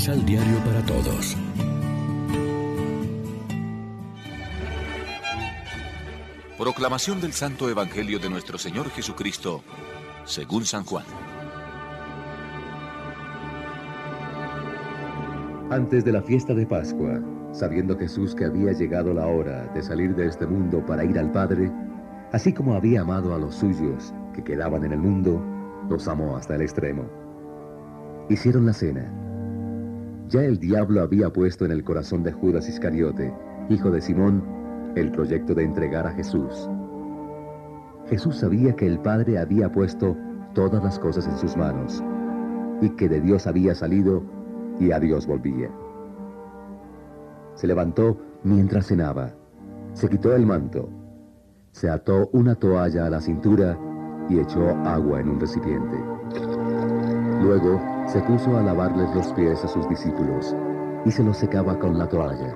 [0.00, 1.36] Misal Diario para Todos.
[6.56, 9.62] Proclamación del Santo Evangelio de nuestro Señor Jesucristo,
[10.24, 11.04] según San Juan.
[15.68, 17.20] Antes de la fiesta de Pascua,
[17.52, 21.30] sabiendo Jesús que había llegado la hora de salir de este mundo para ir al
[21.30, 21.70] Padre,
[22.32, 25.44] así como había amado a los suyos que quedaban en el mundo,
[25.90, 27.04] los amó hasta el extremo.
[28.30, 29.19] Hicieron la cena.
[30.30, 33.34] Ya el diablo había puesto en el corazón de Judas Iscariote,
[33.68, 34.44] hijo de Simón,
[34.94, 36.70] el proyecto de entregar a Jesús.
[38.06, 40.16] Jesús sabía que el Padre había puesto
[40.54, 42.00] todas las cosas en sus manos
[42.80, 44.22] y que de Dios había salido
[44.78, 45.68] y a Dios volvía.
[47.54, 49.34] Se levantó mientras cenaba,
[49.94, 50.88] se quitó el manto,
[51.72, 53.76] se ató una toalla a la cintura
[54.28, 56.19] y echó agua en un recipiente.
[57.40, 60.54] Luego se puso a lavarles los pies a sus discípulos
[61.06, 62.54] y se los secaba con la toalla.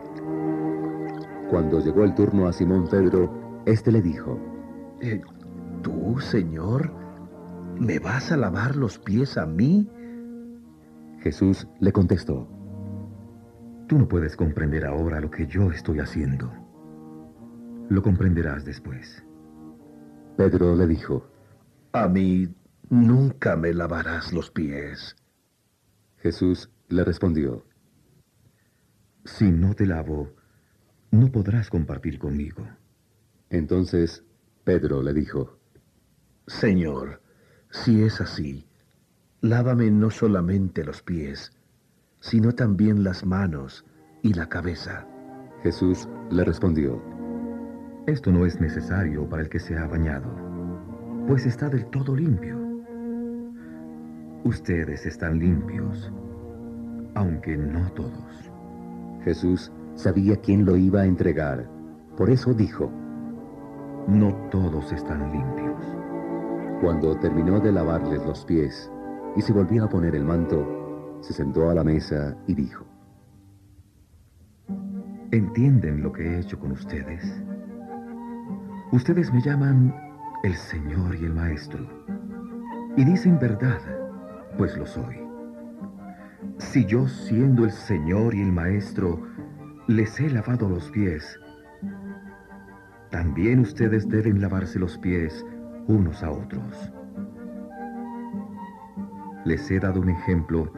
[1.48, 4.38] Cuando llegó el turno a Simón Pedro, éste le dijo,
[5.00, 5.22] eh,
[5.82, 6.92] ¿Tú, Señor,
[7.78, 9.88] me vas a lavar los pies a mí?
[11.20, 12.46] Jesús le contestó,
[13.86, 16.52] Tú no puedes comprender ahora lo que yo estoy haciendo.
[17.88, 19.24] Lo comprenderás después.
[20.36, 21.26] Pedro le dijo,
[21.92, 22.48] A mí
[22.90, 25.16] nunca me lavarás los pies.
[26.18, 27.64] Jesús le respondió,
[29.24, 30.34] Si no te lavo,
[31.10, 32.66] no podrás compartir conmigo.
[33.50, 34.24] Entonces
[34.64, 35.58] Pedro le dijo,
[36.46, 37.22] Señor,
[37.70, 38.66] si es así,
[39.44, 41.52] Lávame no solamente los pies,
[42.18, 43.84] sino también las manos
[44.22, 45.06] y la cabeza.
[45.62, 47.02] Jesús le respondió,
[48.06, 50.34] Esto no es necesario para el que se ha bañado,
[51.28, 52.63] pues está del todo limpio.
[54.44, 56.12] Ustedes están limpios,
[57.14, 58.50] aunque no todos.
[59.24, 61.66] Jesús sabía quién lo iba a entregar,
[62.18, 62.90] por eso dijo,
[64.06, 65.80] No todos están limpios.
[66.82, 68.90] Cuando terminó de lavarles los pies,
[69.34, 72.84] y se volvió a poner el manto, se sentó a la mesa y dijo,
[75.30, 77.42] ¿Entienden lo que he hecho con ustedes?
[78.92, 79.94] Ustedes me llaman
[80.42, 81.88] el Señor y el Maestro,
[82.94, 84.03] y dicen verdad,
[84.56, 85.20] pues lo soy.
[86.58, 89.20] Si yo, siendo el Señor y el Maestro,
[89.88, 91.38] les he lavado los pies,
[93.10, 95.44] también ustedes deben lavarse los pies
[95.86, 96.90] unos a otros.
[99.44, 100.72] Les he dado un ejemplo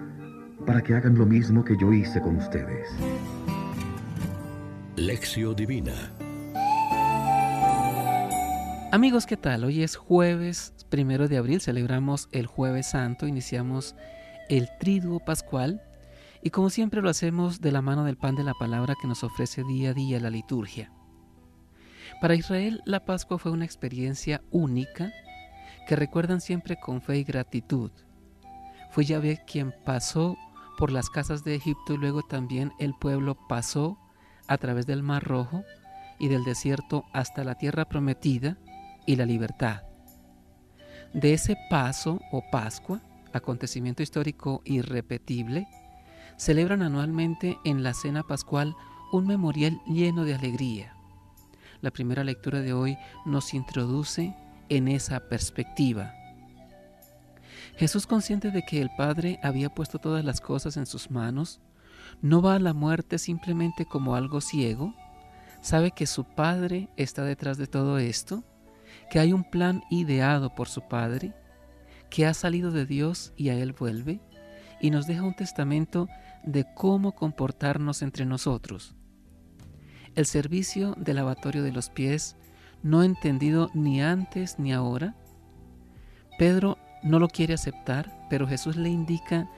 [0.67, 2.89] para que hagan lo mismo que yo hice con ustedes.
[4.97, 5.93] Lección Divina
[8.93, 9.65] Amigos, ¿qué tal?
[9.65, 13.95] Hoy es jueves primero de abril, celebramos el Jueves Santo, iniciamos
[14.49, 15.83] el Triduo Pascual
[16.43, 19.25] y como siempre lo hacemos de la mano del pan de la palabra que nos
[19.25, 20.93] ofrece día a día la liturgia.
[22.21, 25.13] Para Israel la Pascua fue una experiencia única
[25.89, 27.91] que recuerdan siempre con fe y gratitud.
[28.91, 30.37] Fue Yahvé quien pasó
[30.79, 33.99] por las casas de Egipto y luego también el pueblo pasó
[34.47, 35.65] a través del Mar Rojo
[36.19, 38.59] y del desierto hasta la tierra prometida
[39.07, 39.83] y la libertad.
[41.13, 43.01] De ese paso o Pascua,
[43.33, 45.67] acontecimiento histórico irrepetible,
[46.37, 48.75] celebran anualmente en la cena pascual
[49.13, 50.95] un memorial lleno de alegría.
[51.81, 54.35] La primera lectura de hoy nos introduce
[54.69, 56.13] en esa perspectiva.
[57.77, 61.61] Jesús, consciente de que el Padre había puesto todas las cosas en sus manos,
[62.23, 64.95] no va a la muerte simplemente como algo ciego,
[65.61, 68.45] sabe que su Padre está detrás de todo esto,
[69.11, 71.35] que hay un plan ideado por su Padre,
[72.11, 74.21] que ha salido de Dios y a Él vuelve,
[74.81, 76.09] y nos deja un testamento
[76.45, 78.95] de cómo comportarnos entre nosotros.
[80.15, 82.37] El servicio del lavatorio de los pies,
[82.83, 85.15] no entendido ni antes ni ahora,
[86.39, 89.49] Pedro no lo quiere aceptar, pero Jesús le indica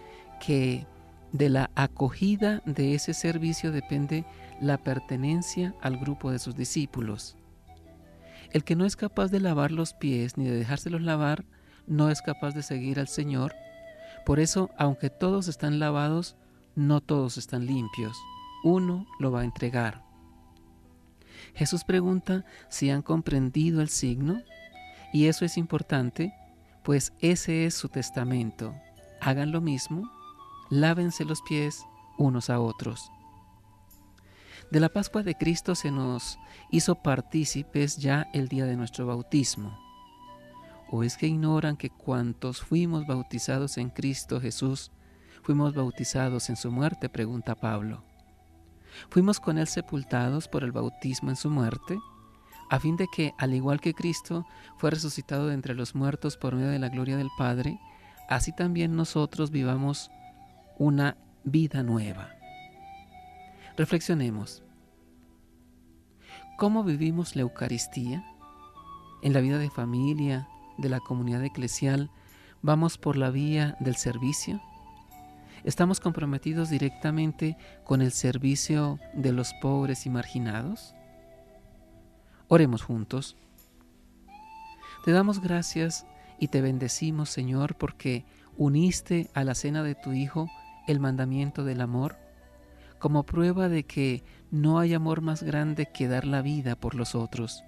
[0.40, 0.86] que
[1.32, 4.24] de la acogida de ese servicio depende
[4.60, 7.38] la pertenencia al grupo de sus discípulos.
[8.50, 11.44] El que no es capaz de lavar los pies ni de dejárselos lavar,
[11.86, 13.54] no es capaz de seguir al Señor.
[14.24, 16.36] Por eso, aunque todos están lavados,
[16.74, 18.16] no todos están limpios.
[18.64, 20.02] Uno lo va a entregar.
[21.54, 24.42] Jesús pregunta si han comprendido el signo,
[25.12, 26.34] y eso es importante
[26.88, 28.74] pues ese es su testamento.
[29.20, 30.10] Hagan lo mismo,
[30.70, 31.84] lávense los pies
[32.16, 33.12] unos a otros.
[34.70, 36.38] De la Pascua de Cristo se nos
[36.70, 39.78] hizo partícipes ya el día de nuestro bautismo.
[40.90, 44.90] ¿O es que ignoran que cuantos fuimos bautizados en Cristo Jesús,
[45.42, 47.08] fuimos bautizados en su muerte?
[47.08, 48.04] pregunta Pablo.
[49.08, 51.98] Fuimos con él sepultados por el bautismo en su muerte,
[52.68, 54.44] a fin de que, al igual que Cristo
[54.76, 57.80] fue resucitado de entre los muertos por medio de la gloria del Padre,
[58.28, 60.10] así también nosotros vivamos
[60.76, 62.38] una vida nueva.
[63.78, 64.64] Reflexionemos.
[66.56, 68.25] ¿Cómo vivimos la Eucaristía?
[69.22, 70.48] En la vida de familia,
[70.78, 72.10] de la comunidad eclesial,
[72.60, 74.60] ¿vamos por la vía del servicio?
[75.62, 80.96] ¿Estamos comprometidos directamente con el servicio de los pobres y marginados?
[82.48, 83.36] Oremos juntos.
[85.04, 86.04] Te damos gracias
[86.40, 88.25] y te bendecimos, Señor, porque
[88.56, 90.50] uniste a la cena de tu Hijo
[90.88, 92.16] el mandamiento del amor
[92.98, 97.14] como prueba de que no hay amor más grande que dar la vida por los
[97.14, 97.62] otros.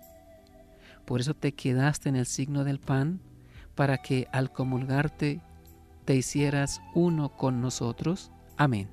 [1.05, 3.21] Por eso te quedaste en el signo del pan,
[3.75, 5.41] para que al comulgarte
[6.05, 8.31] te hicieras uno con nosotros.
[8.57, 8.89] Amén.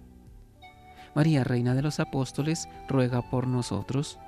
[1.15, 4.19] María, Reina de los Apóstoles, ruega por nosotros.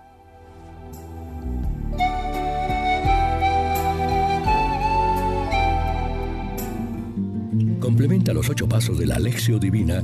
[7.80, 10.04] Complementa los ocho pasos de la Alexio Divina